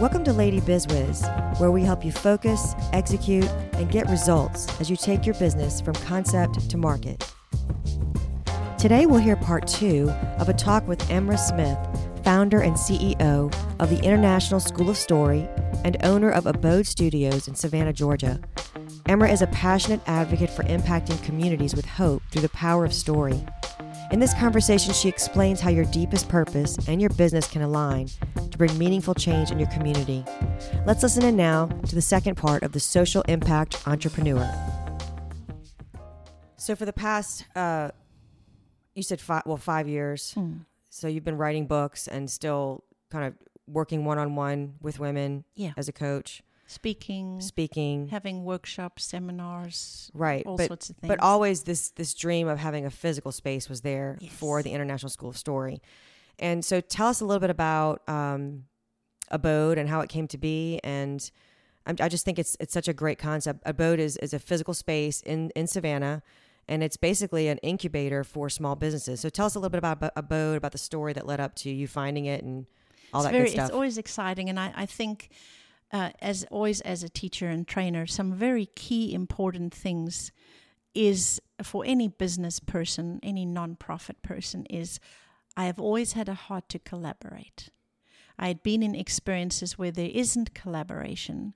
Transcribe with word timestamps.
Welcome 0.00 0.22
to 0.26 0.32
Lady 0.32 0.60
BizWiz, 0.60 1.58
where 1.58 1.72
we 1.72 1.82
help 1.82 2.04
you 2.04 2.12
focus, 2.12 2.76
execute, 2.92 3.48
and 3.72 3.90
get 3.90 4.08
results 4.08 4.68
as 4.80 4.88
you 4.88 4.96
take 4.96 5.26
your 5.26 5.34
business 5.40 5.80
from 5.80 5.92
concept 5.94 6.70
to 6.70 6.76
market. 6.76 7.28
Today, 8.78 9.06
we'll 9.06 9.18
hear 9.18 9.34
part 9.34 9.66
two 9.66 10.08
of 10.38 10.48
a 10.48 10.52
talk 10.52 10.86
with 10.86 11.00
Emra 11.08 11.36
Smith, 11.36 11.76
founder 12.22 12.60
and 12.60 12.76
CEO 12.76 13.52
of 13.80 13.90
the 13.90 13.98
International 14.04 14.60
School 14.60 14.88
of 14.88 14.96
Story 14.96 15.48
and 15.82 15.96
owner 16.04 16.30
of 16.30 16.46
Abode 16.46 16.86
Studios 16.86 17.48
in 17.48 17.56
Savannah, 17.56 17.92
Georgia. 17.92 18.40
Emra 19.06 19.32
is 19.32 19.42
a 19.42 19.48
passionate 19.48 20.00
advocate 20.06 20.50
for 20.50 20.62
impacting 20.62 21.20
communities 21.24 21.74
with 21.74 21.86
hope 21.86 22.22
through 22.30 22.42
the 22.42 22.48
power 22.50 22.84
of 22.84 22.94
story. 22.94 23.44
In 24.12 24.20
this 24.20 24.32
conversation, 24.34 24.94
she 24.94 25.08
explains 25.08 25.60
how 25.60 25.70
your 25.70 25.84
deepest 25.86 26.28
purpose 26.28 26.78
and 26.86 27.00
your 27.00 27.10
business 27.10 27.48
can 27.48 27.62
align 27.62 28.08
to 28.58 28.66
bring 28.66 28.78
meaningful 28.78 29.14
change 29.14 29.50
in 29.50 29.58
your 29.58 29.68
community. 29.68 30.24
Let's 30.84 31.02
listen 31.02 31.24
in 31.24 31.36
now 31.36 31.66
to 31.86 31.94
the 31.94 32.02
second 32.02 32.34
part 32.36 32.62
of 32.64 32.72
the 32.72 32.80
Social 32.80 33.22
Impact 33.22 33.86
Entrepreneur. 33.86 34.50
So, 36.56 36.74
for 36.74 36.84
the 36.84 36.92
past, 36.92 37.44
uh, 37.54 37.90
you 38.94 39.02
said 39.02 39.20
five, 39.20 39.44
well, 39.46 39.56
five 39.56 39.88
years. 39.88 40.32
Hmm. 40.34 40.52
So 40.90 41.06
you've 41.06 41.24
been 41.24 41.36
writing 41.36 41.66
books 41.66 42.08
and 42.08 42.28
still 42.28 42.82
kind 43.10 43.24
of 43.26 43.34
working 43.68 44.04
one 44.04 44.18
on 44.18 44.34
one 44.34 44.74
with 44.80 44.98
women 44.98 45.44
Yeah. 45.54 45.72
as 45.76 45.86
a 45.88 45.92
coach, 45.92 46.42
Speaking, 46.66 47.40
speaking. 47.40 48.08
having 48.08 48.44
workshops, 48.44 49.04
seminars, 49.04 50.10
Right, 50.14 50.44
all 50.46 50.56
but 50.56 50.66
sorts 50.66 50.90
of 50.90 50.96
things. 50.96 51.08
but 51.08 51.20
always 51.20 51.62
this 51.62 51.90
this 51.90 52.14
dream 52.14 52.48
of 52.48 52.58
having 52.58 52.84
a 52.86 52.90
physical 52.90 53.30
space 53.32 53.68
was 53.68 53.82
there 53.82 54.18
for 54.30 54.62
the 54.62 54.72
International 54.72 55.10
School 55.10 55.28
of 55.28 55.36
Story. 55.38 55.80
And 56.38 56.64
so, 56.64 56.80
tell 56.80 57.08
us 57.08 57.20
a 57.20 57.24
little 57.24 57.40
bit 57.40 57.50
about 57.50 58.08
um, 58.08 58.64
Abode 59.30 59.78
and 59.78 59.88
how 59.88 60.00
it 60.00 60.08
came 60.08 60.28
to 60.28 60.38
be. 60.38 60.80
And 60.84 61.30
I'm, 61.86 61.96
I 62.00 62.08
just 62.08 62.24
think 62.24 62.38
it's 62.38 62.56
it's 62.60 62.72
such 62.72 62.88
a 62.88 62.92
great 62.92 63.18
concept. 63.18 63.62
Abode 63.66 63.98
is 63.98 64.16
is 64.18 64.32
a 64.34 64.38
physical 64.38 64.74
space 64.74 65.20
in 65.22 65.50
in 65.56 65.66
Savannah, 65.66 66.22
and 66.68 66.82
it's 66.82 66.96
basically 66.96 67.48
an 67.48 67.58
incubator 67.58 68.24
for 68.24 68.48
small 68.48 68.76
businesses. 68.76 69.20
So, 69.20 69.28
tell 69.28 69.46
us 69.46 69.54
a 69.54 69.58
little 69.58 69.70
bit 69.70 69.78
about 69.78 70.12
Abode, 70.16 70.56
about 70.56 70.72
the 70.72 70.78
story 70.78 71.12
that 71.14 71.26
led 71.26 71.40
up 71.40 71.54
to 71.56 71.70
you 71.70 71.88
finding 71.88 72.26
it, 72.26 72.44
and 72.44 72.66
all 73.12 73.20
it's 73.20 73.26
that 73.26 73.32
very, 73.32 73.44
good 73.44 73.52
stuff. 73.52 73.66
It's 73.66 73.74
always 73.74 73.98
exciting, 73.98 74.48
and 74.48 74.60
I, 74.60 74.72
I 74.76 74.86
think, 74.86 75.30
uh, 75.92 76.10
as 76.20 76.44
always, 76.50 76.80
as 76.82 77.02
a 77.02 77.08
teacher 77.08 77.48
and 77.48 77.66
trainer, 77.66 78.06
some 78.06 78.32
very 78.32 78.66
key 78.66 79.12
important 79.12 79.74
things 79.74 80.30
is 80.94 81.40
for 81.62 81.84
any 81.86 82.08
business 82.08 82.60
person, 82.60 83.20
any 83.22 83.44
non-profit 83.44 84.22
person, 84.22 84.64
is 84.66 85.00
I 85.58 85.64
have 85.64 85.80
always 85.80 86.12
had 86.12 86.28
a 86.28 86.34
heart 86.34 86.68
to 86.68 86.78
collaborate. 86.78 87.70
I 88.38 88.46
had 88.46 88.62
been 88.62 88.80
in 88.80 88.94
experiences 88.94 89.76
where 89.76 89.90
there 89.90 90.08
isn't 90.14 90.54
collaboration, 90.54 91.54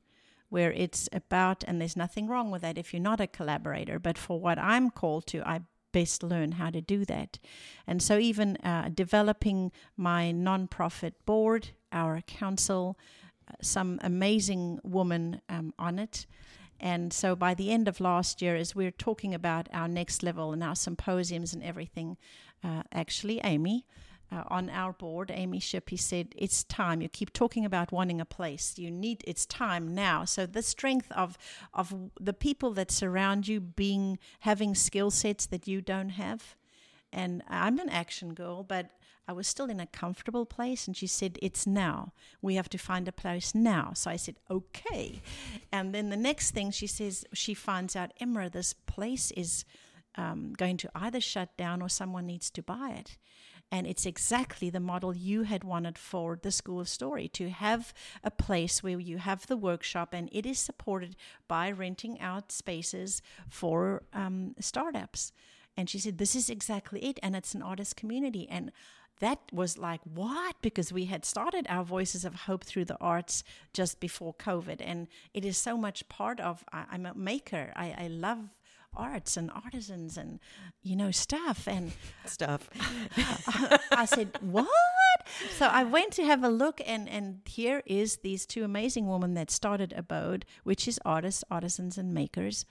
where 0.48 0.72
it's 0.72 1.08
about, 1.12 1.62
and 1.68 1.80
there's 1.80 1.96
nothing 1.96 2.26
wrong 2.26 2.50
with 2.50 2.62
that 2.62 2.76
if 2.76 2.92
you're 2.92 3.00
not 3.00 3.20
a 3.20 3.28
collaborator, 3.28 4.00
but 4.00 4.18
for 4.18 4.40
what 4.40 4.58
I'm 4.58 4.90
called 4.90 5.28
to, 5.28 5.48
I 5.48 5.60
best 5.92 6.24
learn 6.24 6.52
how 6.52 6.70
to 6.70 6.80
do 6.80 7.04
that. 7.04 7.38
And 7.86 8.02
so, 8.02 8.18
even 8.18 8.56
uh, 8.56 8.90
developing 8.92 9.70
my 9.96 10.32
nonprofit 10.34 11.12
board, 11.24 11.68
our 11.92 12.22
council, 12.22 12.98
uh, 13.48 13.54
some 13.62 14.00
amazing 14.02 14.80
woman 14.82 15.40
um, 15.48 15.74
on 15.78 16.00
it. 16.00 16.26
And 16.82 17.12
so, 17.12 17.36
by 17.36 17.54
the 17.54 17.70
end 17.70 17.86
of 17.86 18.00
last 18.00 18.42
year, 18.42 18.56
as 18.56 18.74
we 18.74 18.84
we're 18.84 18.90
talking 18.90 19.32
about 19.32 19.68
our 19.72 19.86
next 19.86 20.24
level 20.24 20.52
and 20.52 20.64
our 20.64 20.74
symposiums 20.74 21.54
and 21.54 21.62
everything, 21.62 22.16
uh, 22.64 22.82
actually, 22.92 23.40
Amy, 23.44 23.86
uh, 24.32 24.42
on 24.48 24.68
our 24.68 24.92
board, 24.92 25.30
Amy 25.32 25.60
Shippey 25.60 25.96
said, 25.96 26.34
"It's 26.36 26.64
time. 26.64 27.00
You 27.00 27.08
keep 27.08 27.32
talking 27.32 27.64
about 27.64 27.92
wanting 27.92 28.20
a 28.20 28.24
place. 28.24 28.78
You 28.78 28.90
need. 28.90 29.22
It's 29.28 29.46
time 29.46 29.94
now." 29.94 30.24
So 30.24 30.44
the 30.44 30.62
strength 30.62 31.12
of 31.12 31.38
of 31.72 32.10
the 32.20 32.32
people 32.32 32.72
that 32.72 32.90
surround 32.90 33.46
you 33.46 33.60
being 33.60 34.18
having 34.40 34.74
skill 34.74 35.12
sets 35.12 35.46
that 35.46 35.68
you 35.68 35.82
don't 35.82 36.10
have, 36.10 36.56
and 37.12 37.44
I'm 37.48 37.78
an 37.78 37.90
action 37.90 38.34
girl, 38.34 38.64
but 38.64 38.90
I 39.28 39.32
was 39.32 39.46
still 39.46 39.70
in 39.70 39.80
a 39.80 39.86
comfortable 39.86 40.44
place. 40.44 40.86
And 40.86 40.96
she 40.96 41.06
said, 41.06 41.38
It's 41.40 41.66
now. 41.66 42.12
We 42.40 42.56
have 42.56 42.68
to 42.70 42.78
find 42.78 43.06
a 43.06 43.12
place 43.12 43.54
now. 43.54 43.92
So 43.94 44.10
I 44.10 44.16
said, 44.16 44.36
Okay. 44.50 45.22
And 45.70 45.94
then 45.94 46.10
the 46.10 46.16
next 46.16 46.50
thing 46.52 46.70
she 46.70 46.86
says, 46.86 47.24
she 47.32 47.54
finds 47.54 47.94
out, 47.96 48.12
Emra, 48.20 48.50
this 48.50 48.72
place 48.72 49.30
is 49.32 49.64
um, 50.16 50.52
going 50.56 50.76
to 50.78 50.90
either 50.94 51.20
shut 51.20 51.56
down 51.56 51.80
or 51.80 51.88
someone 51.88 52.26
needs 52.26 52.50
to 52.50 52.62
buy 52.62 52.94
it. 52.98 53.16
And 53.70 53.86
it's 53.86 54.04
exactly 54.04 54.68
the 54.68 54.80
model 54.80 55.16
you 55.16 55.44
had 55.44 55.64
wanted 55.64 55.96
for 55.96 56.38
the 56.40 56.50
School 56.50 56.80
of 56.80 56.90
Story 56.90 57.26
to 57.28 57.48
have 57.48 57.94
a 58.22 58.30
place 58.30 58.82
where 58.82 59.00
you 59.00 59.16
have 59.16 59.46
the 59.46 59.56
workshop 59.56 60.12
and 60.12 60.28
it 60.30 60.44
is 60.44 60.58
supported 60.58 61.16
by 61.48 61.70
renting 61.70 62.20
out 62.20 62.52
spaces 62.52 63.22
for 63.48 64.02
um, 64.12 64.54
startups. 64.60 65.32
And 65.74 65.88
she 65.88 65.98
said, 65.98 66.18
This 66.18 66.36
is 66.36 66.50
exactly 66.50 67.02
it. 67.02 67.18
And 67.22 67.34
it's 67.34 67.54
an 67.54 67.62
artist 67.62 67.96
community. 67.96 68.46
And 68.48 68.72
that 69.22 69.38
was 69.52 69.78
like, 69.78 70.00
what? 70.02 70.56
Because 70.62 70.92
we 70.92 71.04
had 71.04 71.24
started 71.24 71.64
our 71.68 71.84
Voices 71.84 72.24
of 72.24 72.34
Hope 72.34 72.64
through 72.64 72.86
the 72.86 72.98
arts 73.00 73.44
just 73.72 74.00
before 74.00 74.34
COVID. 74.34 74.78
And 74.80 75.06
it 75.32 75.44
is 75.44 75.56
so 75.56 75.76
much 75.76 76.08
part 76.08 76.40
of, 76.40 76.64
I, 76.72 76.86
I'm 76.90 77.06
a 77.06 77.14
maker. 77.14 77.72
I, 77.76 77.94
I 77.96 78.08
love 78.08 78.40
arts 78.96 79.36
and 79.36 79.48
artisans 79.52 80.18
and, 80.18 80.40
you 80.82 80.96
know, 80.96 81.12
stuff. 81.12 81.68
And 81.68 81.92
stuff. 82.26 82.68
I 83.92 84.06
said, 84.06 84.36
"What?" 84.40 84.68
So 85.56 85.66
I 85.66 85.84
went 85.84 86.12
to 86.14 86.24
have 86.24 86.42
a 86.42 86.48
look, 86.48 86.80
and 86.84 87.08
and 87.08 87.42
here 87.46 87.82
is 87.86 88.18
these 88.18 88.44
two 88.44 88.64
amazing 88.64 89.06
women 89.08 89.34
that 89.34 89.52
started 89.52 89.94
Abode, 89.96 90.44
which 90.64 90.88
is 90.88 90.98
artists, 91.04 91.44
artisans, 91.48 91.96
and 91.96 92.12
makers, 92.12 92.66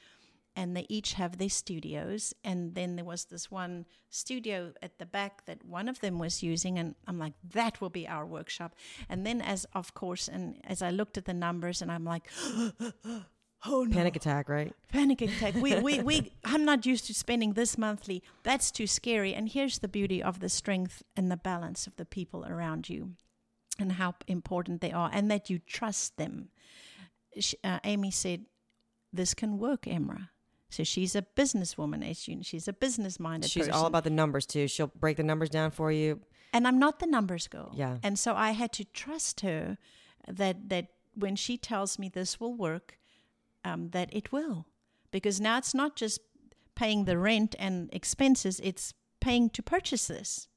and 0.55 0.75
they 0.75 0.85
each 0.89 1.13
have 1.13 1.37
their 1.37 1.49
studios. 1.49 2.33
And 2.43 2.75
then 2.75 2.95
there 2.95 3.05
was 3.05 3.25
this 3.25 3.49
one 3.49 3.85
studio 4.09 4.73
at 4.81 4.99
the 4.99 5.05
back 5.05 5.45
that 5.45 5.65
one 5.65 5.87
of 5.87 5.99
them 6.01 6.19
was 6.19 6.43
using, 6.43 6.77
and 6.79 6.95
I'm 7.07 7.19
like, 7.19 7.33
"That 7.43 7.81
will 7.81 7.89
be 7.89 8.07
our 8.07 8.25
workshop." 8.25 8.75
And 9.09 9.25
then, 9.25 9.41
as 9.41 9.65
of 9.73 9.93
course, 9.93 10.27
and 10.27 10.59
as 10.63 10.81
I 10.81 10.89
looked 10.89 11.17
at 11.17 11.25
the 11.25 11.33
numbers, 11.33 11.81
and 11.81 11.91
I'm 11.91 12.05
like. 12.05 12.29
Oh 13.63 13.83
no 13.83 13.95
Panic 13.95 14.15
attack, 14.15 14.49
right? 14.49 14.73
panic 14.91 15.21
attack. 15.21 15.53
We, 15.53 15.79
we, 15.79 16.01
we, 16.01 16.31
I'm 16.43 16.65
not 16.65 16.83
used 16.87 17.05
to 17.05 17.13
spending 17.13 17.53
this 17.53 17.77
monthly. 17.77 18.23
That's 18.41 18.71
too 18.71 18.87
scary. 18.87 19.35
And 19.35 19.47
here's 19.47 19.77
the 19.77 19.87
beauty 19.87 20.23
of 20.23 20.39
the 20.39 20.49
strength 20.49 21.03
and 21.15 21.31
the 21.31 21.37
balance 21.37 21.85
of 21.85 21.95
the 21.95 22.05
people 22.05 22.43
around 22.43 22.89
you 22.89 23.11
and 23.79 23.93
how 23.93 24.15
important 24.27 24.81
they 24.81 24.91
are 24.91 25.11
and 25.13 25.29
that 25.29 25.49
you 25.49 25.59
trust 25.59 26.17
them. 26.17 26.49
Uh, 27.63 27.79
Amy 27.83 28.09
said, 28.11 28.45
This 29.13 29.33
can 29.33 29.57
work, 29.57 29.83
Emra. 29.83 30.29
So 30.71 30.83
she's 30.83 31.15
a 31.15 31.21
businesswoman, 31.21 32.09
as 32.09 32.27
you 32.27 32.39
she's 32.41 32.67
a 32.67 32.73
business 32.73 33.19
minded 33.19 33.49
She's 33.51 33.67
person. 33.67 33.73
all 33.73 33.85
about 33.85 34.03
the 34.05 34.09
numbers 34.09 34.45
too. 34.45 34.67
She'll 34.67 34.87
break 34.87 35.17
the 35.17 35.23
numbers 35.23 35.49
down 35.49 35.69
for 35.71 35.91
you. 35.91 36.21
and 36.53 36.65
I'm 36.67 36.79
not 36.79 36.99
the 36.99 37.07
numbers 37.07 37.47
girl. 37.47 37.71
Yeah. 37.75 37.97
And 38.03 38.17
so 38.17 38.35
I 38.35 38.51
had 38.51 38.71
to 38.79 38.85
trust 38.85 39.41
her 39.41 39.77
that 40.27 40.69
that 40.69 40.87
when 41.13 41.35
she 41.35 41.57
tells 41.57 41.99
me 41.99 42.07
this 42.09 42.39
will 42.39 42.53
work, 42.55 42.97
um, 43.65 43.89
that 43.89 44.09
it 44.13 44.31
will, 44.31 44.65
because 45.11 45.39
now 45.41 45.57
it's 45.57 45.73
not 45.73 45.95
just 45.97 46.19
paying 46.75 47.05
the 47.05 47.17
rent 47.17 47.53
and 47.59 47.89
expenses; 47.93 48.59
it's 48.63 48.93
paying 49.19 49.49
to 49.51 49.61
purchase 49.61 50.07
this. 50.07 50.47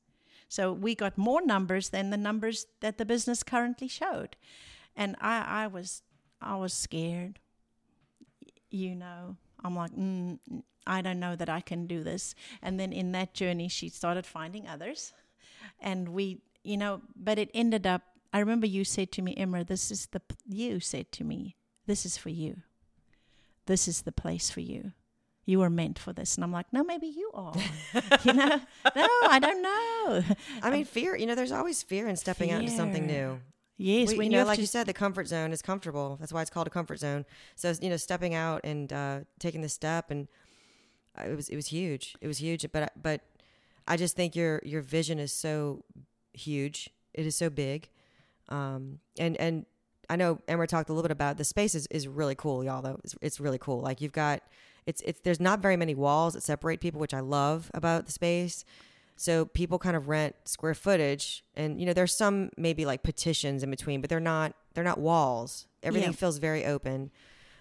So 0.48 0.72
we 0.72 0.94
got 0.94 1.18
more 1.18 1.42
numbers 1.44 1.88
than 1.88 2.10
the 2.10 2.16
numbers 2.28 2.66
that 2.80 2.98
the 2.98 3.04
business 3.04 3.42
currently 3.42 3.88
showed, 3.88 4.36
and 4.94 5.16
I, 5.20 5.64
I 5.64 5.66
was 5.66 6.02
I 6.40 6.54
was 6.56 6.72
scared. 6.72 7.40
You 8.70 8.94
know, 8.94 9.36
I'm 9.64 9.74
like, 9.74 9.92
mm, 9.92 10.38
I 10.86 11.00
don't 11.00 11.18
know 11.18 11.34
that 11.34 11.48
I 11.48 11.60
can 11.60 11.86
do 11.86 12.04
this. 12.04 12.34
And 12.62 12.78
then 12.78 12.92
in 12.92 13.12
that 13.12 13.34
journey, 13.34 13.68
she 13.68 13.88
started 13.88 14.26
finding 14.26 14.68
others, 14.68 15.12
and 15.80 16.10
we, 16.10 16.42
you 16.62 16.76
know, 16.76 17.00
but 17.16 17.38
it 17.38 17.50
ended 17.54 17.86
up. 17.86 18.02
I 18.32 18.40
remember 18.40 18.66
you 18.66 18.84
said 18.84 19.12
to 19.12 19.22
me, 19.22 19.34
Emra, 19.36 19.66
this 19.66 19.90
is 19.90 20.06
the 20.06 20.20
you 20.46 20.80
said 20.80 21.10
to 21.12 21.24
me, 21.24 21.56
this 21.86 22.04
is 22.04 22.16
for 22.16 22.30
you. 22.30 22.62
This 23.66 23.88
is 23.88 24.02
the 24.02 24.12
place 24.12 24.50
for 24.50 24.60
you. 24.60 24.92
You 25.46 25.58
were 25.58 25.70
meant 25.70 25.98
for 25.98 26.12
this. 26.12 26.34
And 26.36 26.44
I'm 26.44 26.52
like, 26.52 26.72
no, 26.72 26.82
maybe 26.82 27.06
you 27.06 27.30
are. 27.34 27.54
you 28.24 28.32
know, 28.32 28.60
no, 28.96 29.08
I 29.28 29.38
don't 29.40 29.62
know. 29.62 30.24
I 30.62 30.70
mean, 30.70 30.84
fear. 30.84 31.16
You 31.16 31.26
know, 31.26 31.34
there's 31.34 31.52
always 31.52 31.82
fear 31.82 32.08
in 32.08 32.16
stepping 32.16 32.50
out 32.50 32.60
into 32.60 32.72
something 32.72 33.06
new. 33.06 33.40
Yes, 33.76 34.10
We- 34.12 34.18
when 34.18 34.30
you 34.30 34.38
know, 34.38 34.44
like 34.44 34.56
to 34.56 34.60
you 34.62 34.66
said, 34.66 34.86
the 34.86 34.92
comfort 34.92 35.26
zone 35.26 35.52
is 35.52 35.60
comfortable. 35.62 36.16
That's 36.20 36.32
why 36.32 36.42
it's 36.42 36.50
called 36.50 36.66
a 36.66 36.70
comfort 36.70 36.98
zone. 37.00 37.24
So 37.56 37.72
you 37.80 37.90
know, 37.90 37.96
stepping 37.96 38.34
out 38.34 38.60
and 38.64 38.92
uh, 38.92 39.20
taking 39.38 39.62
the 39.62 39.68
step, 39.68 40.10
and 40.10 40.28
uh, 41.18 41.24
it 41.30 41.34
was 41.36 41.48
it 41.48 41.56
was 41.56 41.66
huge. 41.68 42.16
It 42.20 42.28
was 42.28 42.38
huge. 42.38 42.64
But 42.72 42.92
but 43.00 43.22
I 43.88 43.96
just 43.96 44.14
think 44.16 44.36
your 44.36 44.60
your 44.64 44.80
vision 44.80 45.18
is 45.18 45.32
so 45.32 45.84
huge. 46.32 46.90
It 47.14 47.26
is 47.26 47.34
so 47.36 47.50
big, 47.50 47.88
um, 48.48 49.00
and 49.18 49.36
and 49.38 49.66
I 50.08 50.16
know 50.16 50.38
Emma 50.46 50.66
talked 50.66 50.88
a 50.88 50.92
little 50.92 51.08
bit 51.08 51.12
about 51.12 51.36
the 51.38 51.44
space 51.44 51.74
is, 51.74 51.86
is 51.90 52.06
really 52.06 52.34
cool, 52.34 52.62
y'all. 52.62 52.82
Though 52.82 53.00
it's, 53.02 53.14
it's 53.20 53.40
really 53.40 53.58
cool. 53.58 53.80
Like 53.80 54.00
you've 54.00 54.12
got 54.12 54.42
it's 54.86 55.00
it's 55.02 55.20
there's 55.20 55.40
not 55.40 55.60
very 55.60 55.76
many 55.76 55.94
walls 55.94 56.34
that 56.34 56.42
separate 56.42 56.80
people, 56.80 57.00
which 57.00 57.14
I 57.14 57.20
love 57.20 57.70
about 57.74 58.06
the 58.06 58.12
space. 58.12 58.64
So 59.16 59.44
people 59.46 59.78
kind 59.78 59.96
of 59.96 60.08
rent 60.08 60.34
square 60.44 60.74
footage, 60.74 61.44
and 61.54 61.78
you 61.80 61.86
know 61.86 61.92
there's 61.92 62.14
some 62.16 62.50
maybe 62.56 62.84
like 62.84 63.02
petitions 63.02 63.62
in 63.62 63.70
between, 63.70 64.00
but 64.00 64.10
they're 64.10 64.18
not 64.20 64.54
they're 64.74 64.82
not 64.84 64.98
walls. 64.98 65.66
Everything 65.82 66.10
Yeah. 66.10 66.16
feels 66.16 66.38
very 66.38 66.64
open. 66.64 67.10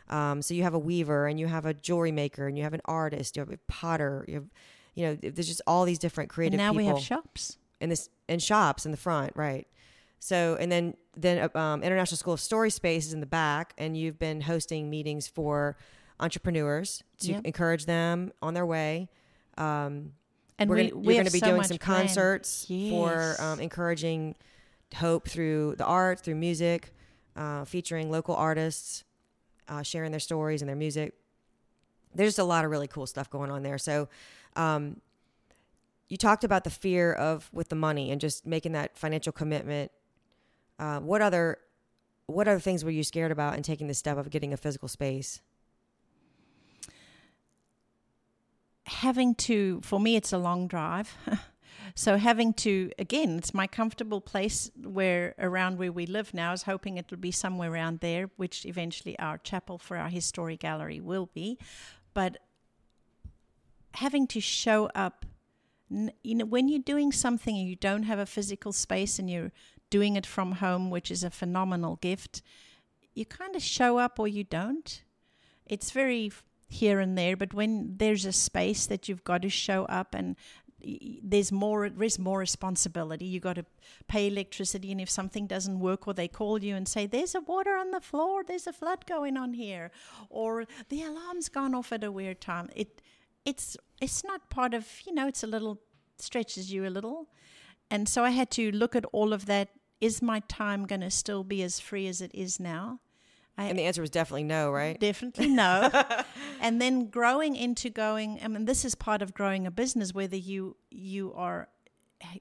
Um, 0.09 0.41
so 0.41 0.53
you 0.53 0.63
have 0.63 0.73
a 0.73 0.79
weaver, 0.79 1.27
and 1.27 1.39
you 1.39 1.47
have 1.47 1.65
a 1.65 1.73
jewelry 1.73 2.11
maker, 2.11 2.47
and 2.47 2.57
you 2.57 2.63
have 2.63 2.73
an 2.73 2.81
artist, 2.85 3.35
you 3.35 3.41
have 3.41 3.51
a 3.51 3.57
potter, 3.67 4.25
you 4.27 4.33
have 4.35 4.45
you 4.95 5.05
know 5.05 5.15
there's 5.21 5.47
just 5.47 5.61
all 5.67 5.85
these 5.85 5.99
different 5.99 6.29
And 6.29 6.35
creative 6.35 6.57
now 6.57 6.71
people 6.71 6.77
we 6.77 6.85
have 6.87 6.99
shops. 6.99 7.57
in 7.79 7.89
this 7.89 8.09
in 8.27 8.39
shops 8.39 8.85
in 8.85 8.91
the 8.91 8.97
front, 8.97 9.31
right? 9.35 9.67
So 10.19 10.57
and 10.59 10.71
then 10.71 10.95
then 11.15 11.49
uh, 11.53 11.57
um, 11.57 11.83
International 11.83 12.17
School 12.17 12.33
of 12.33 12.39
Story 12.39 12.71
Space 12.71 13.05
is 13.07 13.13
in 13.13 13.19
the 13.19 13.25
back, 13.27 13.73
and 13.77 13.95
you've 13.95 14.17
been 14.17 14.41
hosting 14.41 14.89
meetings 14.89 15.27
for 15.27 15.77
entrepreneurs 16.19 17.03
to 17.19 17.33
Yep. 17.33 17.41
encourage 17.45 17.85
them 17.85 18.31
on 18.41 18.53
their 18.55 18.65
way. 18.65 19.09
Um, 19.57 20.13
And 20.59 20.69
we're 20.69 20.75
we, 20.75 20.89
gonna, 20.89 21.01
we 21.01 21.05
you're 21.05 21.23
going 21.23 21.25
to 21.27 21.33
be 21.33 21.39
so 21.39 21.47
doing 21.47 21.63
some 21.63 21.77
planned. 21.77 22.07
concerts 22.07 22.65
for 22.67 23.35
um, 23.39 23.59
encouraging 23.59 24.35
hope 24.95 25.27
through 25.27 25.75
the 25.77 25.85
art, 25.85 26.19
through 26.19 26.35
music, 26.35 26.93
uh, 27.35 27.65
featuring 27.65 28.11
local 28.11 28.35
artists, 28.35 29.03
uh, 29.67 29.81
sharing 29.81 30.11
their 30.11 30.19
stories 30.19 30.61
and 30.61 30.69
their 30.69 30.75
music. 30.75 31.13
There's 32.13 32.29
just 32.29 32.39
a 32.39 32.43
lot 32.43 32.63
of 32.63 32.71
really 32.71 32.87
cool 32.87 33.07
stuff 33.07 33.29
going 33.29 33.49
on 33.49 33.63
there. 33.63 33.77
So, 33.77 34.07
um, 34.55 35.01
you 36.09 36.17
talked 36.17 36.43
about 36.43 36.63
the 36.63 36.69
fear 36.69 37.11
of 37.11 37.49
with 37.51 37.69
the 37.69 37.75
money 37.75 38.11
and 38.11 38.21
just 38.21 38.45
making 38.45 38.73
that 38.73 38.95
financial 38.95 39.33
commitment. 39.33 39.91
Uh, 40.77 40.99
what 40.99 41.23
other 41.23 41.57
what 42.27 42.47
other 42.47 42.59
things 42.59 42.85
were 42.85 42.91
you 42.91 43.03
scared 43.03 43.31
about 43.31 43.55
in 43.55 43.63
taking 43.63 43.87
the 43.87 43.93
step 43.93 44.17
of 44.17 44.29
getting 44.29 44.53
a 44.53 44.57
physical 44.57 44.87
space? 44.87 45.41
Having 48.93 49.35
to 49.35 49.81
for 49.81 49.99
me 49.99 50.15
it's 50.15 50.33
a 50.33 50.37
long 50.37 50.67
drive. 50.67 51.15
So 51.95 52.17
having 52.17 52.53
to 52.65 52.91
again 52.97 53.37
it's 53.37 53.53
my 53.53 53.67
comfortable 53.67 54.21
place 54.21 54.71
where 54.81 55.35
around 55.37 55.77
where 55.77 55.91
we 55.91 56.07
live 56.07 56.33
now 56.33 56.53
is 56.53 56.63
hoping 56.63 56.97
it 56.97 57.11
will 57.11 57.19
be 57.19 57.31
somewhere 57.31 57.71
around 57.71 57.99
there 57.99 58.31
which 58.35 58.65
eventually 58.65 59.19
our 59.19 59.37
chapel 59.37 59.77
for 59.77 59.97
our 59.97 60.09
history 60.09 60.57
gallery 60.57 60.99
will 60.99 61.29
be. 61.35 61.59
But 62.15 62.37
having 63.95 64.25
to 64.27 64.39
show 64.39 64.89
up 64.95 65.25
you 65.89 66.35
know 66.35 66.45
when 66.45 66.67
you're 66.67 66.79
doing 66.79 67.11
something 67.11 67.55
and 67.55 67.67
you 67.67 67.75
don't 67.75 68.03
have 68.03 68.17
a 68.17 68.25
physical 68.25 68.71
space 68.71 69.19
and 69.19 69.29
you're 69.29 69.51
doing 69.91 70.15
it 70.15 70.25
from 70.25 70.53
home 70.53 70.89
which 70.89 71.11
is 71.11 71.23
a 71.23 71.29
phenomenal 71.29 71.97
gift 71.97 72.41
you 73.13 73.25
kind 73.25 73.55
of 73.55 73.61
show 73.61 73.97
up 73.97 74.19
or 74.19 74.27
you 74.27 74.43
don't. 74.43 75.03
It's 75.65 75.91
very 75.91 76.31
here 76.73 76.99
and 76.99 77.17
there 77.17 77.35
but 77.37 77.53
when 77.53 77.95
there's 77.97 78.25
a 78.25 78.31
space 78.31 78.85
that 78.85 79.07
you've 79.07 79.23
got 79.23 79.41
to 79.41 79.49
show 79.49 79.85
up 79.85 80.13
and 80.13 80.35
there's 81.23 81.51
more 81.51 81.89
there's 81.89 82.19
more 82.19 82.39
responsibility. 82.39 83.25
You 83.25 83.39
got 83.39 83.55
to 83.55 83.65
pay 84.07 84.27
electricity 84.27 84.91
and 84.91 84.99
if 84.99 85.09
something 85.09 85.47
doesn't 85.47 85.79
work 85.79 86.07
or 86.07 86.13
they 86.13 86.27
call 86.27 86.61
you 86.61 86.75
and 86.75 86.87
say 86.87 87.05
there's 87.05 87.35
a 87.35 87.39
water 87.39 87.75
on 87.77 87.91
the 87.91 88.01
floor 88.01 88.43
there's 88.43 88.67
a 88.67 88.73
flood 88.73 89.05
going 89.05 89.37
on 89.37 89.53
here 89.53 89.91
or 90.29 90.65
the 90.89 91.03
alarm's 91.03 91.47
gone 91.47 91.73
off 91.73 91.93
at 91.93 92.03
a 92.03 92.11
weird 92.11 92.41
time 92.41 92.69
it 92.75 93.01
it's 93.45 93.77
it's 94.01 94.23
not 94.23 94.49
part 94.49 94.73
of 94.73 94.85
you 95.05 95.13
know 95.13 95.27
it's 95.27 95.43
a 95.43 95.47
little 95.47 95.79
stretches 96.17 96.71
you 96.71 96.85
a 96.85 96.89
little. 96.89 97.29
And 97.89 98.07
so 98.09 98.23
i 98.23 98.31
had 98.31 98.49
to 98.51 98.71
look 98.71 98.95
at 98.95 99.05
all 99.11 99.33
of 99.33 99.45
that. 99.45 99.69
Is 100.01 100.21
my 100.21 100.41
time 100.49 100.85
going 100.85 100.99
to 100.99 101.09
still 101.09 101.45
be 101.45 101.63
as 101.63 101.79
free 101.79 102.07
as 102.07 102.19
it 102.19 102.31
is 102.33 102.59
now 102.59 102.99
I, 103.57 103.65
And 103.65 103.77
the 103.77 103.83
answer 103.83 104.01
was 104.01 104.09
definitely 104.09 104.45
no, 104.45 104.71
right? 104.71 104.99
Definitely 104.99 105.47
no. 105.47 105.89
and 106.61 106.81
then 106.81 107.09
growing 107.09 107.55
into 107.55 107.89
going, 107.89 108.39
I 108.43 108.47
mean, 108.47 108.65
this 108.65 108.83
is 108.83 108.95
part 108.95 109.21
of 109.21 109.33
growing 109.33 109.67
a 109.67 109.71
business, 109.71 110.13
whether 110.13 110.35
you 110.35 110.75
you 110.89 111.33
are 111.33 111.69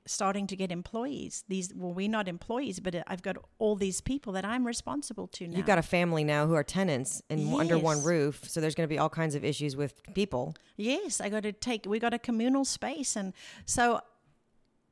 starting 0.07 0.47
to 0.47 0.57
get 0.57 0.71
employees. 0.73 1.45
These 1.49 1.73
well, 1.75 1.93
we're 1.93 2.09
not 2.09 2.29
employees, 2.29 2.81
but 2.81 2.95
uh, 2.95 3.03
I've 3.07 3.23
got 3.23 3.37
all 3.59 3.77
these 3.77 4.01
people 4.01 4.33
that 4.35 4.45
I'm 4.45 4.67
responsible 4.67 5.27
to 5.29 5.49
now. 5.49 5.57
You've 5.57 5.67
got 5.67 5.79
a 5.79 5.83
family 5.83 6.25
now 6.25 6.47
who 6.47 6.55
are 6.55 6.65
tenants 6.65 7.23
and 7.29 7.53
under 7.55 7.79
one 7.79 8.03
roof, 8.03 8.49
so 8.49 8.61
there's 8.61 8.75
going 8.75 8.89
to 8.89 8.93
be 8.93 8.99
all 8.99 9.11
kinds 9.11 9.35
of 9.35 9.45
issues 9.45 9.77
with 9.77 10.01
people. 10.15 10.55
Yes, 10.77 11.21
I 11.21 11.29
got 11.29 11.43
to 11.43 11.53
take. 11.53 11.87
We 11.87 11.99
got 11.99 12.15
a 12.15 12.19
communal 12.19 12.65
space, 12.65 13.17
and 13.17 13.33
so 13.67 14.01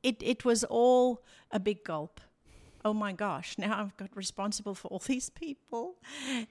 it 0.03 0.17
it 0.21 0.45
was 0.45 0.63
all 0.65 1.23
a 1.51 1.59
big 1.59 1.83
gulp. 1.83 2.21
Oh 2.83 2.93
my 2.93 3.13
gosh! 3.13 3.57
Now 3.57 3.79
I've 3.79 3.95
got 3.97 4.09
responsible 4.15 4.75
for 4.75 4.87
all 4.87 4.99
these 5.05 5.29
people, 5.29 5.95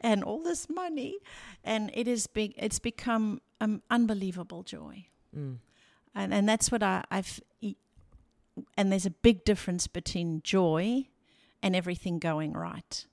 and 0.01 0.23
all 0.25 0.43
this 0.43 0.69
money, 0.69 1.19
and 1.65 1.91
it 1.95 2.07
is 2.09 2.27
big. 2.27 2.55
It's 2.57 2.79
become 2.79 3.41
um, 3.61 3.83
unbelievable 3.91 4.63
joy, 4.63 5.07
and 6.15 6.33
and 6.35 6.49
that's 6.49 6.71
what 6.71 6.83
I, 6.83 7.05
I've. 7.11 7.41
And 8.77 8.91
there's 8.91 9.07
a 9.07 9.11
big 9.11 9.45
difference 9.45 9.87
between 9.87 10.43
joy 10.43 11.07
and 11.63 11.77
everything 11.77 12.19
going 12.19 12.53
right. 12.53 13.07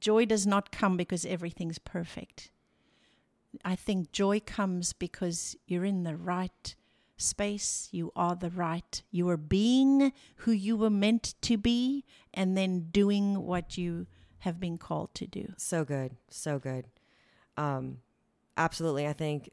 Joy 0.00 0.24
does 0.24 0.46
not 0.46 0.72
come 0.72 0.96
because 0.96 1.26
everything's 1.26 1.78
perfect. 1.78 2.50
I 3.64 3.76
think 3.76 4.10
joy 4.12 4.40
comes 4.40 4.92
because 4.92 5.54
you're 5.66 5.84
in 5.84 6.02
the 6.02 6.16
right 6.16 6.74
space, 7.16 7.88
you 7.92 8.12
are 8.14 8.36
the 8.36 8.50
right, 8.50 9.02
you 9.10 9.28
are 9.28 9.36
being 9.36 10.12
who 10.36 10.52
you 10.52 10.76
were 10.76 10.90
meant 10.90 11.34
to 11.42 11.56
be, 11.56 12.04
and 12.34 12.56
then 12.56 12.88
doing 12.90 13.42
what 13.42 13.78
you 13.78 14.06
have 14.40 14.60
been 14.60 14.78
called 14.78 15.14
to 15.14 15.26
do. 15.26 15.52
So 15.56 15.84
good, 15.84 16.16
so 16.28 16.58
good. 16.58 16.86
Um, 17.56 17.98
absolutely, 18.56 19.06
I 19.06 19.12
think 19.12 19.50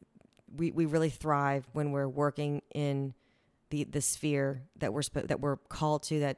we, 0.55 0.71
we 0.71 0.85
really 0.85 1.09
thrive 1.09 1.67
when 1.73 1.91
we're 1.91 2.07
working 2.07 2.61
in 2.73 3.13
the 3.69 3.85
the 3.85 4.01
sphere 4.01 4.63
that 4.77 4.93
we're 4.93 5.01
sp- 5.01 5.25
that 5.25 5.39
we're 5.39 5.57
called 5.57 6.03
to 6.03 6.19
that 6.19 6.37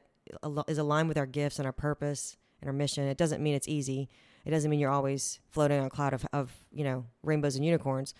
is 0.68 0.78
aligned 0.78 1.08
with 1.08 1.18
our 1.18 1.26
gifts 1.26 1.58
and 1.58 1.66
our 1.66 1.72
purpose 1.72 2.36
and 2.60 2.68
our 2.68 2.72
mission. 2.72 3.04
It 3.04 3.18
doesn't 3.18 3.42
mean 3.42 3.54
it's 3.54 3.68
easy. 3.68 4.08
It 4.44 4.50
doesn't 4.50 4.70
mean 4.70 4.80
you're 4.80 4.90
always 4.90 5.40
floating 5.50 5.80
on 5.80 5.86
a 5.86 5.90
cloud 5.90 6.14
of, 6.14 6.24
of 6.32 6.52
you 6.72 6.84
know 6.84 7.04
rainbows 7.22 7.56
and 7.56 7.64
unicorns, 7.64 8.14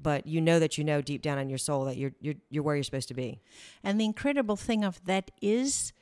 but 0.00 0.26
you 0.26 0.40
know 0.40 0.58
that 0.58 0.78
you 0.78 0.84
know 0.84 1.00
deep 1.00 1.22
down 1.22 1.38
in 1.38 1.48
your 1.48 1.58
soul 1.58 1.84
that 1.84 1.96
you're 1.96 2.12
you're 2.20 2.34
you're 2.50 2.62
where 2.62 2.76
you're 2.76 2.84
supposed 2.84 3.08
to 3.08 3.14
be. 3.14 3.40
And 3.82 4.00
the 4.00 4.04
incredible 4.04 4.56
thing 4.56 4.84
of 4.84 5.04
that 5.04 5.30
is 5.40 5.92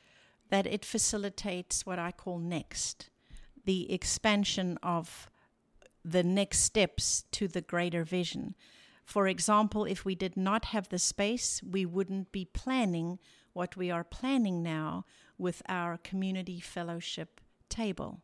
that 0.49 0.67
it 0.67 0.83
facilitates 0.85 1.85
what 1.85 1.99
I 1.99 2.11
call 2.11 2.39
next 2.39 3.09
the 3.63 3.91
expansion 3.91 4.77
of 4.81 5.29
the 6.03 6.23
next 6.23 6.59
steps 6.59 7.25
to 7.31 7.47
the 7.47 7.61
greater 7.61 8.03
vision. 8.03 8.55
For 9.05 9.27
example, 9.27 9.85
if 9.85 10.05
we 10.05 10.15
did 10.15 10.35
not 10.35 10.65
have 10.65 10.89
the 10.89 10.99
space, 10.99 11.61
we 11.63 11.85
wouldn't 11.85 12.31
be 12.31 12.45
planning 12.45 13.19
what 13.53 13.75
we 13.75 13.91
are 13.91 14.03
planning 14.03 14.63
now 14.63 15.05
with 15.37 15.61
our 15.67 15.97
community 15.97 16.59
fellowship 16.59 17.41
table. 17.69 18.21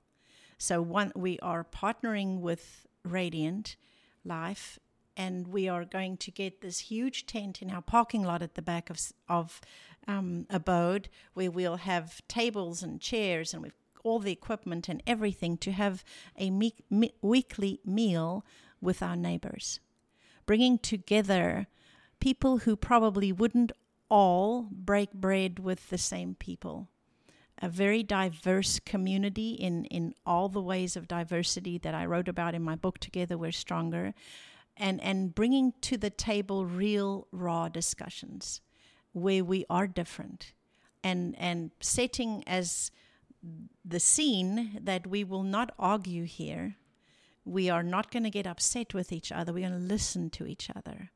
So 0.58 0.82
one 0.82 1.12
we 1.16 1.40
are 1.40 1.64
partnering 1.64 2.40
with 2.40 2.88
Radiant 3.04 3.76
Life 4.24 4.80
and 5.18 5.48
we 5.48 5.68
are 5.68 5.84
going 5.84 6.16
to 6.16 6.32
get 6.32 6.62
this 6.62 6.80
huge 6.80 7.26
tent 7.26 7.62
in 7.62 7.72
our 7.72 7.82
parking 7.82 8.24
lot 8.24 8.42
at 8.42 8.56
the 8.56 8.62
back 8.62 8.90
of 8.90 9.12
of 9.28 9.60
um, 10.08 10.46
abode 10.50 11.10
where 11.34 11.52
we'll 11.52 11.78
have 11.78 12.26
tables 12.30 12.82
and 12.82 13.02
chairs 13.02 13.54
and 13.54 13.62
we've 13.62 13.74
all 14.08 14.20
the 14.20 14.32
equipment 14.32 14.88
and 14.88 15.04
everything 15.06 15.58
to 15.58 15.72
have 15.74 16.04
a 16.38 16.50
me- 16.50 16.86
me- 16.90 17.14
weekly 17.22 17.82
meal 17.84 18.46
with 18.80 19.04
our 19.04 19.18
neighbors, 19.18 19.82
bringing 20.46 20.78
together 20.78 21.68
people 22.20 22.60
who 22.60 22.76
probably 22.76 23.34
wouldn't 23.34 23.74
all 24.10 24.70
break 24.72 25.12
bread 25.12 25.60
with 25.60 25.90
the 25.90 25.98
same 25.98 26.36
people. 26.36 26.88
A 27.62 27.68
very 27.68 28.02
diverse 28.02 28.80
community 28.80 29.52
in, 29.54 29.86
in 29.86 30.14
all 30.26 30.48
the 30.48 30.62
ways 30.62 30.96
of 30.96 31.08
diversity 31.08 31.78
that 31.80 31.94
I 31.94 32.06
wrote 32.06 32.30
about 32.30 32.56
in 32.56 32.62
my 32.62 32.76
book, 32.76 33.00
Together 33.00 33.38
We're 33.38 33.52
Stronger, 33.52 34.14
and, 34.78 35.02
and 35.02 35.34
bringing 35.34 35.74
to 35.82 35.98
the 35.98 36.10
table 36.10 36.66
real, 36.66 37.28
raw 37.32 37.68
discussions 37.70 38.62
where 39.12 39.44
we 39.44 39.66
are 39.70 39.88
different 39.88 40.54
and, 41.04 41.36
and 41.38 41.72
setting 41.80 42.44
as 42.48 42.92
the 43.84 44.00
scene 44.00 44.80
that 44.82 45.08
we 45.08 45.24
will 45.24 45.44
not 45.44 45.74
argue 45.80 46.24
here. 46.24 46.76
We 47.46 47.70
are 47.70 47.84
not 47.84 48.12
going 48.12 48.24
to 48.24 48.30
get 48.30 48.46
upset 48.46 48.94
with 48.94 49.12
each 49.12 49.32
other. 49.32 49.54
We're 49.54 49.68
going 49.70 49.82
to 49.82 49.94
listen 49.94 50.30
to 50.32 50.46
each 50.46 50.70
other. 50.76 51.12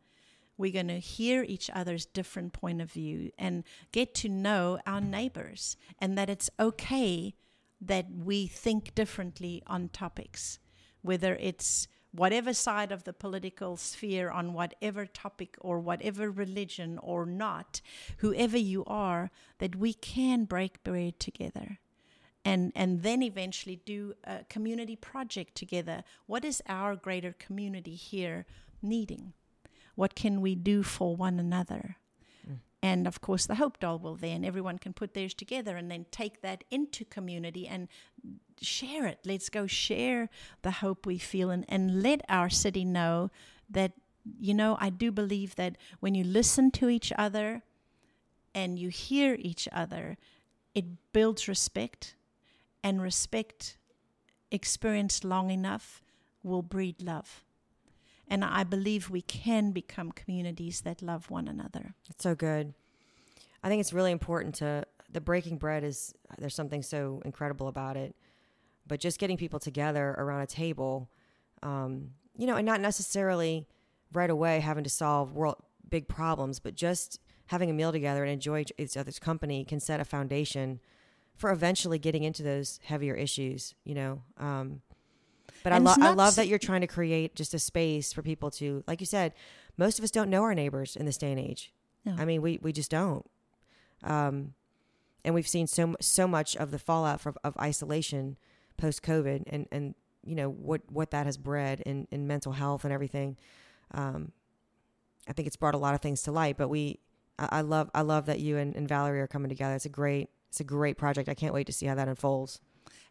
We're 0.57 0.71
going 0.71 0.87
to 0.87 0.99
hear 0.99 1.43
each 1.43 1.69
other's 1.73 2.05
different 2.05 2.53
point 2.53 2.81
of 2.81 2.91
view 2.91 3.31
and 3.37 3.63
get 3.91 4.13
to 4.15 4.29
know 4.29 4.79
our 4.85 5.01
neighbors, 5.01 5.75
and 5.99 6.17
that 6.17 6.29
it's 6.29 6.49
okay 6.59 7.33
that 7.81 8.05
we 8.11 8.47
think 8.47 8.93
differently 8.93 9.63
on 9.65 9.89
topics, 9.89 10.59
whether 11.01 11.35
it's 11.35 11.87
whatever 12.11 12.53
side 12.53 12.91
of 12.91 13.03
the 13.03 13.13
political 13.13 13.77
sphere 13.77 14.29
on 14.29 14.53
whatever 14.53 15.05
topic 15.05 15.55
or 15.61 15.79
whatever 15.79 16.29
religion 16.29 16.99
or 17.01 17.25
not, 17.25 17.81
whoever 18.17 18.57
you 18.57 18.83
are, 18.85 19.31
that 19.59 19.75
we 19.75 19.93
can 19.93 20.45
break 20.45 20.83
bread 20.83 21.19
together 21.19 21.79
and 22.43 22.71
and 22.75 23.03
then 23.03 23.21
eventually 23.21 23.79
do 23.85 24.13
a 24.23 24.43
community 24.45 24.95
project 24.95 25.55
together. 25.55 26.03
What 26.25 26.43
is 26.43 26.61
our 26.67 26.95
greater 26.95 27.33
community 27.33 27.95
here 27.95 28.45
needing? 28.81 29.33
What 29.95 30.15
can 30.15 30.41
we 30.41 30.55
do 30.55 30.83
for 30.83 31.15
one 31.15 31.39
another 31.39 31.97
and 32.81 33.07
of 33.07 33.21
course 33.21 33.45
the 33.45 33.55
hope 33.55 33.79
doll 33.79 33.99
will 33.99 34.15
then, 34.15 34.43
everyone 34.43 34.79
can 34.79 34.93
put 34.93 35.13
theirs 35.13 35.33
together 35.33 35.77
and 35.77 35.89
then 35.91 36.05
take 36.11 36.41
that 36.41 36.63
into 36.71 37.05
community 37.05 37.67
and 37.67 37.87
share 38.61 39.07
it. 39.07 39.19
Let's 39.25 39.49
go 39.49 39.67
share 39.67 40.29
the 40.61 40.71
hope 40.71 41.05
we 41.05 41.17
feel 41.17 41.49
and, 41.49 41.65
and 41.67 42.01
let 42.01 42.21
our 42.29 42.49
city 42.49 42.85
know 42.85 43.31
that 43.69 43.93
you 44.39 44.53
know 44.53 44.77
i 44.79 44.89
do 44.89 45.11
believe 45.11 45.55
that 45.55 45.77
when 45.99 46.15
you 46.15 46.23
listen 46.23 46.71
to 46.71 46.89
each 46.89 47.11
other 47.17 47.63
and 48.53 48.77
you 48.77 48.89
hear 48.89 49.35
each 49.39 49.67
other 49.71 50.17
it 50.75 50.85
builds 51.13 51.47
respect 51.47 52.15
and 52.83 53.01
respect 53.01 53.77
experienced 54.51 55.23
long 55.23 55.49
enough 55.49 56.01
will 56.43 56.61
breed 56.61 57.01
love 57.01 57.43
and 58.31 58.45
I 58.45 58.63
believe 58.63 59.09
we 59.09 59.21
can 59.21 59.71
become 59.73 60.13
communities 60.13 60.81
that 60.81 61.01
love 61.01 61.29
one 61.29 61.49
another. 61.49 61.95
It's 62.09 62.23
so 62.23 62.33
good. 62.33 62.73
I 63.61 63.67
think 63.67 63.81
it's 63.81 63.91
really 63.91 64.11
important 64.11 64.55
to 64.55 64.85
the 65.11 65.19
breaking 65.19 65.57
bread 65.57 65.83
is 65.83 66.13
there's 66.37 66.55
something 66.55 66.81
so 66.81 67.21
incredible 67.25 67.67
about 67.67 67.97
it, 67.97 68.15
but 68.87 69.01
just 69.01 69.19
getting 69.19 69.35
people 69.35 69.59
together 69.59 70.15
around 70.17 70.41
a 70.41 70.47
table, 70.47 71.09
um, 71.61 72.11
you 72.37 72.47
know, 72.47 72.55
and 72.55 72.65
not 72.65 72.79
necessarily 72.79 73.67
right 74.13 74.29
away 74.29 74.61
having 74.61 74.85
to 74.85 74.89
solve 74.89 75.33
world 75.33 75.57
big 75.89 76.07
problems, 76.07 76.59
but 76.59 76.73
just 76.73 77.19
having 77.47 77.69
a 77.69 77.73
meal 77.73 77.91
together 77.91 78.23
and 78.23 78.31
enjoy 78.31 78.63
each 78.77 78.95
other's 78.95 79.19
company 79.19 79.65
can 79.65 79.81
set 79.81 79.99
a 79.99 80.05
foundation 80.05 80.79
for 81.35 81.51
eventually 81.51 81.99
getting 81.99 82.23
into 82.23 82.43
those 82.43 82.79
heavier 82.85 83.13
issues. 83.13 83.75
You 83.83 83.95
know, 83.95 84.21
um, 84.37 84.81
but 85.63 85.73
and 85.73 85.87
I, 85.87 85.95
lo- 85.95 86.07
I 86.09 86.13
love 86.13 86.35
that 86.35 86.47
you're 86.47 86.59
trying 86.59 86.81
to 86.81 86.87
create 86.87 87.35
just 87.35 87.53
a 87.53 87.59
space 87.59 88.13
for 88.13 88.21
people 88.21 88.51
to, 88.51 88.83
like 88.87 88.99
you 88.99 89.05
said, 89.05 89.33
most 89.77 89.99
of 89.99 90.03
us 90.03 90.11
don't 90.11 90.29
know 90.29 90.43
our 90.43 90.55
neighbors 90.55 90.95
in 90.95 91.05
this 91.05 91.17
day 91.17 91.31
and 91.31 91.39
age. 91.39 91.73
No. 92.05 92.15
I 92.17 92.25
mean, 92.25 92.41
we, 92.41 92.59
we 92.61 92.71
just 92.71 92.91
don't. 92.91 93.25
Um, 94.03 94.53
and 95.23 95.35
we've 95.35 95.47
seen 95.47 95.67
so 95.67 95.95
so 96.01 96.27
much 96.27 96.55
of 96.55 96.71
the 96.71 96.79
fallout 96.79 97.21
from, 97.21 97.35
of 97.43 97.55
isolation 97.57 98.37
post 98.77 99.03
COVID, 99.03 99.43
and 99.47 99.67
and 99.71 99.95
you 100.25 100.35
know 100.35 100.49
what 100.49 100.81
what 100.89 101.11
that 101.11 101.25
has 101.25 101.37
bred 101.37 101.81
in, 101.81 102.07
in 102.11 102.27
mental 102.27 102.53
health 102.53 102.83
and 102.83 102.93
everything. 102.93 103.37
Um, 103.93 104.31
I 105.27 105.33
think 105.33 105.47
it's 105.47 105.55
brought 105.55 105.75
a 105.75 105.77
lot 105.77 105.93
of 105.93 106.01
things 106.01 106.23
to 106.23 106.31
light. 106.31 106.57
But 106.57 106.69
we, 106.69 106.99
I, 107.37 107.49
I 107.51 107.61
love 107.61 107.91
I 107.93 108.01
love 108.01 108.25
that 108.25 108.39
you 108.39 108.57
and, 108.57 108.75
and 108.75 108.87
Valerie 108.87 109.21
are 109.21 109.27
coming 109.27 109.49
together. 109.49 109.75
It's 109.75 109.85
a 109.85 109.89
great 109.89 110.29
it's 110.49 110.59
a 110.59 110.63
great 110.63 110.97
project. 110.97 111.29
I 111.29 111.33
can't 111.33 111.53
wait 111.53 111.67
to 111.67 111.73
see 111.73 111.85
how 111.85 111.95
that 111.95 112.07
unfolds. 112.07 112.59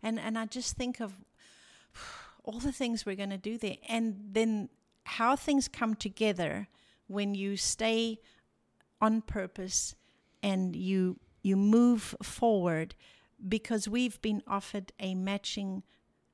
And 0.03 0.19
and 0.19 0.39
I 0.39 0.47
just 0.47 0.77
think 0.77 1.01
of 1.01 1.15
all 2.45 2.59
the 2.59 2.73
things 2.73 3.05
we're 3.05 3.17
going 3.17 3.31
to 3.31 3.39
do 3.39 3.59
there. 3.59 3.77
And 3.89 4.31
then 4.33 4.69
how 5.05 5.37
things 5.37 5.69
come 5.69 5.95
together 5.95 6.69
when 7.07 7.35
you 7.35 7.57
stay 7.57 8.21
on 9.01 9.23
purpose 9.23 9.95
and 10.43 10.77
you 10.77 11.19
you 11.43 11.57
move 11.57 12.15
forward 12.23 12.95
because 13.49 13.89
we've 13.89 14.21
been 14.21 14.43
offered 14.47 14.93
a 15.01 15.15
matching 15.15 15.83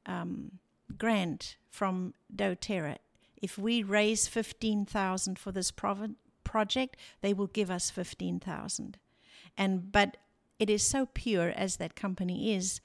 um, 0.04 0.58
grant 0.98 1.56
from 1.70 2.12
doTERRA. 2.34 2.96
If 3.40 3.56
we 3.56 3.82
raise 3.82 4.26
fifteen 4.26 4.84
thousand 4.84 5.38
for 5.38 5.52
this 5.52 5.70
prov- 5.70 6.16
project, 6.42 6.96
they 7.20 7.32
will 7.32 7.46
give 7.46 7.70
us 7.70 7.90
fifteen 7.90 8.40
thousand. 8.40 8.98
And 9.56 9.92
but 9.92 10.16
it 10.58 10.70
is 10.70 10.82
so 10.82 11.06
pure 11.06 11.50
as 11.50 11.76
that 11.76 11.96
company 11.96 12.54
is 12.54 12.80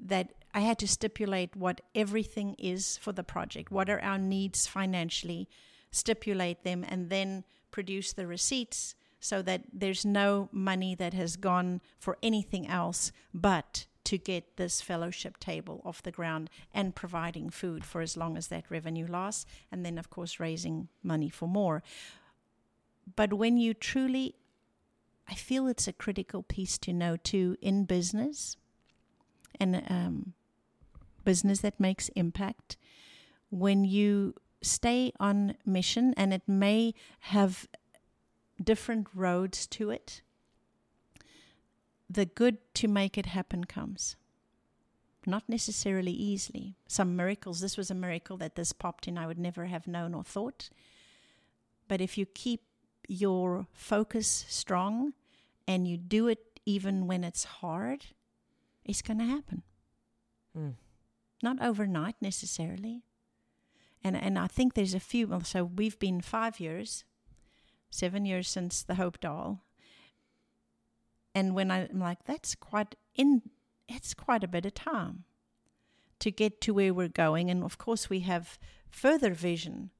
that 0.00 0.32
I 0.54 0.60
had 0.60 0.78
to 0.80 0.88
stipulate 0.88 1.56
what 1.56 1.80
everything 1.94 2.54
is 2.58 2.98
for 2.98 3.12
the 3.12 3.24
project. 3.24 3.70
What 3.70 3.88
are 3.88 4.00
our 4.00 4.18
needs 4.18 4.66
financially? 4.66 5.48
Stipulate 5.90 6.62
them 6.62 6.84
and 6.86 7.10
then 7.10 7.44
produce 7.70 8.12
the 8.12 8.26
receipts 8.26 8.94
so 9.18 9.40
that 9.42 9.62
there's 9.72 10.04
no 10.04 10.48
money 10.52 10.94
that 10.94 11.14
has 11.14 11.36
gone 11.36 11.80
for 11.98 12.18
anything 12.22 12.66
else 12.66 13.12
but 13.32 13.86
to 14.04 14.18
get 14.18 14.56
this 14.56 14.80
fellowship 14.80 15.38
table 15.38 15.80
off 15.84 16.02
the 16.02 16.10
ground 16.10 16.50
and 16.74 16.94
providing 16.94 17.48
food 17.48 17.84
for 17.84 18.00
as 18.00 18.16
long 18.16 18.36
as 18.36 18.48
that 18.48 18.68
revenue 18.68 19.06
lasts, 19.06 19.46
and 19.70 19.86
then, 19.86 19.96
of 19.96 20.10
course, 20.10 20.40
raising 20.40 20.88
money 21.02 21.28
for 21.28 21.46
more. 21.46 21.82
But 23.14 23.32
when 23.32 23.56
you 23.58 23.74
truly, 23.74 24.34
I 25.28 25.34
feel 25.34 25.68
it's 25.68 25.86
a 25.86 25.92
critical 25.92 26.42
piece 26.42 26.76
to 26.78 26.92
know 26.92 27.16
too 27.16 27.56
in 27.60 27.84
business 27.84 28.56
and 29.60 29.82
um, 29.88 30.32
business 31.24 31.60
that 31.60 31.80
makes 31.80 32.08
impact, 32.10 32.76
when 33.50 33.84
you 33.84 34.34
stay 34.62 35.12
on 35.18 35.56
mission 35.66 36.14
and 36.16 36.32
it 36.32 36.42
may 36.46 36.94
have 37.20 37.68
different 38.62 39.08
roads 39.14 39.66
to 39.66 39.90
it, 39.90 40.22
the 42.08 42.24
good 42.26 42.58
to 42.74 42.88
make 42.88 43.16
it 43.18 43.26
happen 43.26 43.64
comes. 43.64 44.16
Not 45.26 45.48
necessarily 45.48 46.12
easily. 46.12 46.76
Some 46.88 47.16
miracles, 47.16 47.60
this 47.60 47.76
was 47.76 47.90
a 47.90 47.94
miracle 47.94 48.36
that 48.38 48.56
this 48.56 48.72
popped 48.72 49.06
in, 49.06 49.16
I 49.16 49.26
would 49.26 49.38
never 49.38 49.66
have 49.66 49.86
known 49.86 50.14
or 50.14 50.24
thought. 50.24 50.68
But 51.88 52.00
if 52.00 52.18
you 52.18 52.26
keep 52.26 52.62
your 53.08 53.66
focus 53.72 54.44
strong 54.48 55.12
and 55.66 55.86
you 55.86 55.96
do 55.96 56.28
it 56.28 56.60
even 56.64 57.06
when 57.06 57.24
it's 57.24 57.44
hard, 57.44 58.06
it's 58.84 59.02
going 59.02 59.18
to 59.18 59.24
happen. 59.24 59.62
Mm. 60.56 60.74
Not 61.42 61.60
overnight 61.60 62.16
necessarily. 62.20 63.02
And, 64.04 64.16
and 64.16 64.38
I 64.38 64.46
think 64.46 64.74
there's 64.74 64.94
a 64.94 65.00
few, 65.00 65.28
well, 65.28 65.42
so 65.42 65.64
we've 65.64 65.98
been 65.98 66.20
five 66.20 66.60
years, 66.60 67.04
seven 67.90 68.24
years 68.24 68.48
since 68.48 68.82
the 68.82 68.94
Hope 68.94 69.20
Doll. 69.20 69.60
And 71.34 71.54
when 71.54 71.70
I'm 71.70 71.98
like, 71.98 72.24
that's 72.24 72.54
quite 72.54 72.94
in, 73.14 73.42
it's 73.88 74.14
quite 74.14 74.44
a 74.44 74.48
bit 74.48 74.66
of 74.66 74.74
time 74.74 75.24
to 76.18 76.30
get 76.30 76.60
to 76.62 76.74
where 76.74 76.94
we're 76.94 77.08
going. 77.08 77.50
And 77.50 77.64
of 77.64 77.78
course, 77.78 78.08
we 78.08 78.20
have 78.20 78.58
further 78.90 79.32
vision 79.32 79.90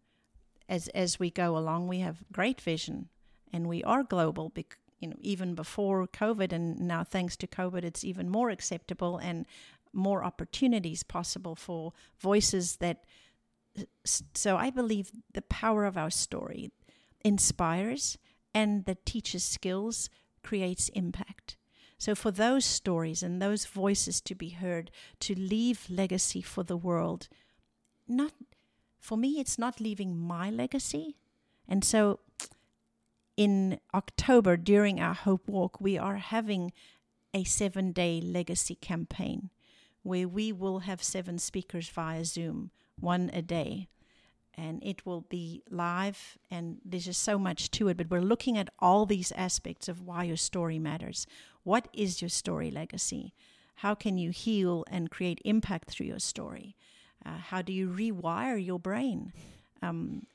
as 0.68 0.88
as 0.88 1.18
we 1.18 1.30
go 1.30 1.56
along. 1.56 1.88
We 1.88 2.00
have 2.00 2.24
great 2.30 2.60
vision, 2.60 3.08
and 3.52 3.68
we 3.68 3.82
are 3.84 4.02
global. 4.02 4.48
Bec- 4.50 4.78
you 5.00 5.08
know, 5.08 5.16
even 5.20 5.54
before 5.54 6.06
COVID, 6.06 6.52
and 6.52 6.78
now 6.80 7.02
thanks 7.02 7.36
to 7.38 7.46
COVID, 7.46 7.82
it's 7.82 8.04
even 8.04 8.28
more 8.28 8.50
acceptable 8.50 9.18
and 9.18 9.46
more 9.92 10.24
opportunities 10.24 11.02
possible 11.02 11.54
for 11.54 11.92
voices 12.18 12.76
that. 12.76 13.04
So 14.34 14.56
I 14.56 14.70
believe 14.70 15.12
the 15.32 15.42
power 15.42 15.84
of 15.84 15.96
our 15.96 16.10
story 16.10 16.70
inspires, 17.24 18.18
and 18.54 18.84
that 18.84 19.06
teaches 19.06 19.44
skills 19.44 20.10
creates 20.42 20.88
impact. 20.90 21.56
So, 21.98 22.16
for 22.16 22.32
those 22.32 22.64
stories 22.64 23.22
and 23.22 23.40
those 23.40 23.64
voices 23.64 24.20
to 24.22 24.34
be 24.34 24.50
heard, 24.50 24.90
to 25.20 25.38
leave 25.38 25.86
legacy 25.88 26.42
for 26.42 26.64
the 26.64 26.76
world, 26.76 27.28
not 28.08 28.32
for 28.98 29.16
me, 29.16 29.38
it's 29.38 29.58
not 29.58 29.80
leaving 29.80 30.16
my 30.16 30.50
legacy. 30.50 31.16
And 31.68 31.84
so, 31.84 32.18
in 33.36 33.78
October 33.94 34.56
during 34.56 35.00
our 35.00 35.14
Hope 35.14 35.48
Walk, 35.48 35.80
we 35.80 35.96
are 35.96 36.16
having 36.16 36.72
a 37.32 37.44
seven 37.44 37.92
day 37.92 38.20
legacy 38.20 38.74
campaign 38.74 39.50
where 40.02 40.28
we 40.28 40.52
will 40.52 40.80
have 40.80 41.02
seven 41.02 41.38
speakers 41.38 41.88
via 41.88 42.24
Zoom, 42.24 42.70
one 42.98 43.30
a 43.32 43.42
day. 43.42 43.88
And 44.54 44.82
it 44.84 45.06
will 45.06 45.22
be 45.22 45.62
live, 45.70 46.36
and 46.50 46.76
there's 46.84 47.06
just 47.06 47.22
so 47.22 47.38
much 47.38 47.70
to 47.70 47.88
it. 47.88 47.96
But 47.96 48.10
we're 48.10 48.20
looking 48.20 48.58
at 48.58 48.68
all 48.78 49.06
these 49.06 49.32
aspects 49.32 49.88
of 49.88 50.02
why 50.02 50.24
your 50.24 50.36
story 50.36 50.78
matters. 50.78 51.26
What 51.62 51.88
is 51.94 52.20
your 52.20 52.28
story 52.28 52.70
legacy? 52.70 53.32
How 53.76 53.94
can 53.94 54.18
you 54.18 54.30
heal 54.30 54.84
and 54.90 55.10
create 55.10 55.40
impact 55.44 55.88
through 55.88 56.06
your 56.06 56.18
story? 56.18 56.76
Uh, 57.24 57.38
how 57.38 57.62
do 57.62 57.72
you 57.72 57.88
rewire 57.88 58.62
your 58.62 58.78
brain? 58.78 59.32
Um, 59.80 60.26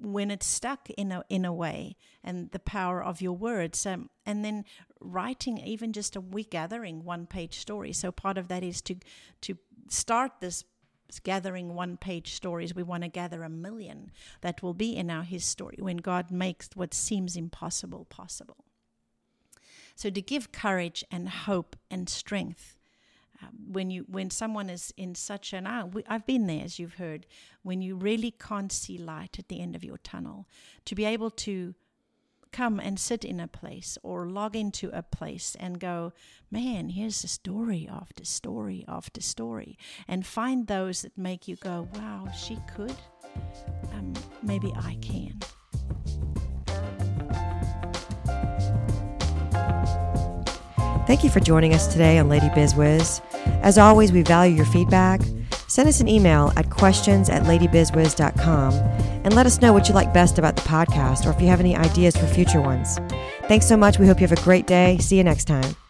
when 0.00 0.30
it's 0.30 0.46
stuck 0.46 0.88
in 0.90 1.12
a 1.12 1.24
in 1.28 1.44
a 1.44 1.52
way 1.52 1.96
and 2.22 2.50
the 2.50 2.58
power 2.58 3.02
of 3.02 3.20
your 3.20 3.36
words. 3.36 3.84
Um, 3.86 4.10
and 4.24 4.44
then 4.44 4.64
writing 5.00 5.58
even 5.58 5.92
just 5.92 6.16
a 6.16 6.20
week 6.20 6.50
gathering 6.50 7.04
one 7.04 7.26
page 7.26 7.58
story. 7.58 7.92
So 7.92 8.10
part 8.10 8.38
of 8.38 8.48
that 8.48 8.62
is 8.62 8.80
to 8.82 8.96
to 9.42 9.58
start 9.88 10.32
this 10.40 10.64
gathering 11.22 11.74
one 11.74 11.96
page 11.96 12.34
stories. 12.34 12.74
We 12.74 12.82
want 12.82 13.02
to 13.02 13.08
gather 13.08 13.42
a 13.42 13.48
million 13.48 14.10
that 14.40 14.62
will 14.62 14.74
be 14.74 14.96
in 14.96 15.10
our 15.10 15.22
history 15.22 15.76
when 15.78 15.98
god 15.98 16.30
makes 16.30 16.70
what 16.74 16.94
seems 16.94 17.36
impossible 17.36 18.06
possible. 18.06 18.64
So 19.96 20.10
to 20.10 20.20
give 20.20 20.50
courage 20.50 21.04
and 21.10 21.28
hope 21.28 21.76
and 21.90 22.08
strength 22.08 22.73
when 23.66 23.90
you 23.90 24.04
when 24.08 24.30
someone 24.30 24.70
is 24.70 24.92
in 24.96 25.14
such 25.14 25.52
an 25.52 25.66
ah, 25.66 25.88
I've 26.08 26.26
been 26.26 26.46
there 26.46 26.64
as 26.64 26.78
you've 26.78 26.94
heard 26.94 27.26
when 27.62 27.82
you 27.82 27.96
really 27.96 28.30
can't 28.30 28.72
see 28.72 28.98
light 28.98 29.38
at 29.38 29.48
the 29.48 29.60
end 29.60 29.74
of 29.74 29.84
your 29.84 29.98
tunnel 29.98 30.48
to 30.84 30.94
be 30.94 31.04
able 31.04 31.30
to 31.30 31.74
come 32.52 32.78
and 32.78 33.00
sit 33.00 33.24
in 33.24 33.40
a 33.40 33.48
place 33.48 33.98
or 34.04 34.28
log 34.28 34.54
into 34.54 34.88
a 34.96 35.02
place 35.02 35.56
and 35.58 35.80
go 35.80 36.12
man 36.52 36.90
here's 36.90 37.24
a 37.24 37.28
story 37.28 37.88
after 37.90 38.24
story 38.24 38.84
after 38.86 39.20
story 39.20 39.76
and 40.06 40.24
find 40.24 40.68
those 40.68 41.02
that 41.02 41.18
make 41.18 41.48
you 41.48 41.56
go 41.56 41.88
wow 41.94 42.28
she 42.30 42.56
could 42.72 42.94
um, 43.92 44.14
maybe 44.42 44.72
I 44.76 44.96
can 45.02 45.40
Thank 51.06 51.22
you 51.22 51.30
for 51.30 51.40
joining 51.40 51.74
us 51.74 51.86
today 51.86 52.18
on 52.18 52.28
Lady 52.28 52.48
Biz 52.54 52.74
Wiz. 52.74 53.20
As 53.62 53.76
always, 53.76 54.10
we 54.12 54.22
value 54.22 54.56
your 54.56 54.66
feedback. 54.66 55.20
Send 55.68 55.88
us 55.88 56.00
an 56.00 56.08
email 56.08 56.52
at 56.56 56.70
questions 56.70 57.28
at 57.28 57.42
ladybizwiz.com 57.42 58.74
and 58.74 59.34
let 59.34 59.46
us 59.46 59.60
know 59.60 59.72
what 59.72 59.88
you 59.88 59.94
like 59.94 60.14
best 60.14 60.38
about 60.38 60.56
the 60.56 60.62
podcast 60.62 61.26
or 61.26 61.30
if 61.30 61.40
you 61.40 61.48
have 61.48 61.60
any 61.60 61.76
ideas 61.76 62.16
for 62.16 62.26
future 62.26 62.60
ones. 62.60 62.98
Thanks 63.48 63.66
so 63.66 63.76
much. 63.76 63.98
We 63.98 64.06
hope 64.06 64.20
you 64.20 64.26
have 64.26 64.38
a 64.38 64.42
great 64.42 64.66
day. 64.66 64.98
See 64.98 65.16
you 65.16 65.24
next 65.24 65.44
time. 65.46 65.83